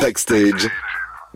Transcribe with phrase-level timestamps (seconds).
[0.00, 0.68] Backstage.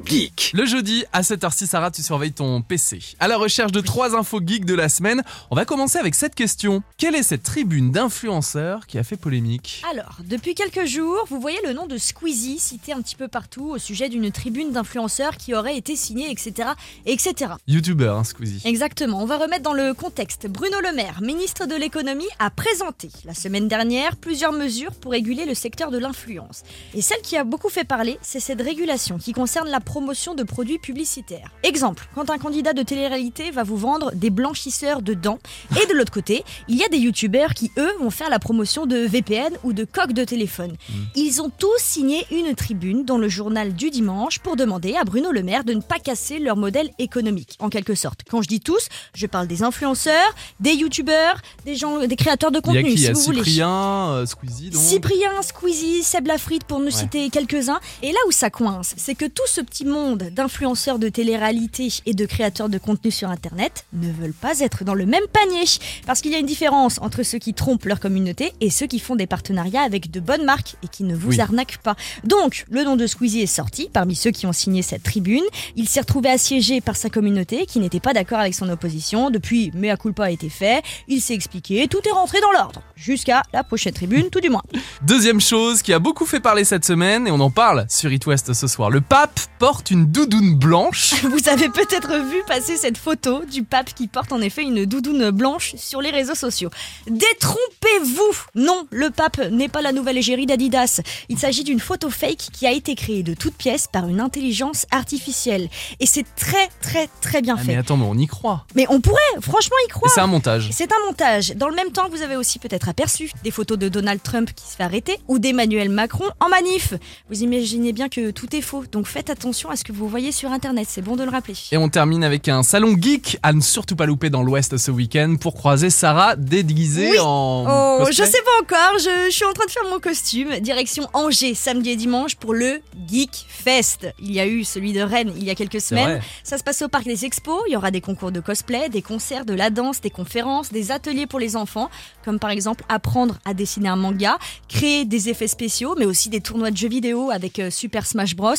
[0.05, 0.53] Geek.
[0.55, 3.01] Le jeudi à 7h06, Sarah, tu surveilles ton PC.
[3.19, 6.35] À la recherche de trois infos geeks de la semaine, on va commencer avec cette
[6.35, 6.83] question.
[6.97, 11.59] Quelle est cette tribune d'influenceurs qui a fait polémique Alors, depuis quelques jours, vous voyez
[11.67, 15.55] le nom de Squeezie cité un petit peu partout au sujet d'une tribune d'influenceurs qui
[15.55, 16.71] aurait été signée, etc.
[17.07, 17.53] etc.
[17.69, 18.63] Youtubeur, hein, Squeezie.
[18.65, 20.47] Exactement, on va remettre dans le contexte.
[20.49, 25.45] Bruno Le Maire, ministre de l'économie, a présenté la semaine dernière plusieurs mesures pour réguler
[25.45, 26.63] le secteur de l'influence.
[26.95, 30.45] Et celle qui a beaucoup fait parler, c'est cette régulation qui concerne la promotion de
[30.45, 31.51] produits publicitaires.
[31.65, 35.41] Exemple, quand un candidat de télé-réalité va vous vendre des blanchisseurs de dents,
[35.83, 38.87] et de l'autre côté, il y a des youtubeurs qui, eux, vont faire la promotion
[38.87, 40.77] de VPN ou de coques de téléphone.
[41.17, 45.33] Ils ont tous signé une tribune dans le journal du dimanche pour demander à Bruno
[45.33, 48.21] Le Maire de ne pas casser leur modèle économique, en quelque sorte.
[48.31, 52.61] Quand je dis tous, je parle des influenceurs, des youtubeurs, des gens, des créateurs de
[52.65, 53.39] Il y a contenu, qui Il y si a vous voulez.
[53.43, 54.83] Cyprien, euh, Squeezie, donc.
[54.83, 56.91] Cyprien, Squeezie, Seb Lafrite pour ne Ouais.
[56.93, 57.81] citer quelques-uns.
[58.03, 62.13] Et là où ça coince, c'est que tout ce petit monde d'influenceurs de télé-réalité et
[62.13, 65.63] de créateurs de contenu sur Internet ne veulent pas être dans le même panier.
[66.07, 68.99] Parce qu'il y a une différence entre ceux qui trompent leur communauté et ceux qui
[68.99, 71.41] font des partenariats avec de bonnes marques et qui ne vous Oui.
[71.41, 71.95] arnaquent pas.
[72.25, 75.45] Donc, le nom de Squeezie est sorti parmi ceux qui ont signé cette tribune.
[75.77, 79.31] Il s'est retrouvé assiégé par sa communauté qui n'était pas d'accord avec son opposition.
[79.31, 80.83] Depuis, mea culpa a été fait.
[81.07, 82.83] Il s'est expliqué, tout est rentré dans l'ordre.
[82.97, 84.63] Jusqu'à la prochaine tribune, tout du moins.
[85.03, 88.27] Deuxième chose qui a beaucoup fait parler cette semaine, et on en parle sur It
[88.27, 88.91] West ce soir.
[88.91, 91.23] Le pape porte une doudoune blanche.
[91.23, 95.31] Vous avez peut-être vu passer cette photo du pape qui porte en effet une doudoune
[95.31, 96.71] blanche sur les réseaux sociaux.
[97.07, 101.03] Détrompez-vous Non, le pape n'est pas la nouvelle égérie d'Adidas.
[101.29, 104.87] Il s'agit d'une photo fake qui a été créée de toutes pièces par une intelligence
[104.91, 105.69] artificielle.
[106.01, 107.73] Et c'est très très très bien Ah, fait.
[107.73, 108.65] mais attends, mais on y croit.
[108.75, 110.11] Mais on pourrait franchement y croire.
[110.15, 110.71] c'est un montage.
[110.73, 111.51] C'est un montage.
[111.57, 114.67] Dans le même temps, vous avez aussi peut-être aperçu des photos de Donald Trump qui
[114.71, 116.95] se fait arrêter ou d'Emmanuel Macron en manif.
[117.29, 120.33] Vous imaginez bien que tout est faux, donc faites attention à ce que vous voyez
[120.33, 121.55] sur Internet, c'est bon de le rappeler.
[121.73, 124.91] Et on termine avec un salon geek à ne surtout pas louper dans l'Ouest ce
[124.91, 127.19] week-end pour croiser Sarah déguisée Oui.
[127.21, 127.65] en.
[127.67, 128.13] Oh, cosplay.
[128.27, 130.59] je sais pas encore, je, je suis en train de faire mon costume.
[130.61, 134.07] Direction Angers, samedi et dimanche pour le Geek Fest.
[134.21, 136.21] Il y a eu celui de Rennes il y a quelques semaines.
[136.45, 137.61] Ça se passe au parc des expos.
[137.69, 140.93] Il y aura des concours de cosplay, des concerts, de la danse, des conférences, des
[140.93, 141.91] ateliers pour les enfants,
[142.25, 144.39] comme par exemple apprendre à dessiner un manga,
[144.69, 148.37] créer des effets spéciaux, mais aussi des tournois de jeux vidéo avec euh, Super Smash
[148.37, 148.55] Bros.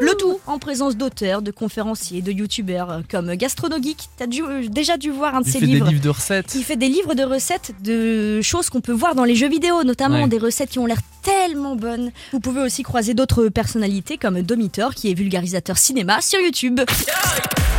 [0.00, 3.96] Le tout en présence d'auteurs, de conférenciers, de youtubeurs euh, comme Gastronogeek.
[4.16, 5.84] T'as dû- euh, déjà dû voir un de Il ses fait livres.
[5.86, 6.54] des livres de recettes.
[6.54, 9.84] Il fait des livres de recettes de choses qu'on peut voir dans les jeux vidéo,
[9.84, 10.28] notamment Ouais.
[10.28, 12.10] des recettes qui ont l'air tellement bonnes.
[12.32, 16.76] Vous pouvez aussi croiser d'autres personnalités comme Domitor qui est vulgarisateur cinéma sur YouTube.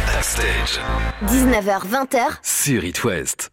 [0.07, 0.79] Backstage.
[1.27, 3.51] 19h, 20h, Sur It West.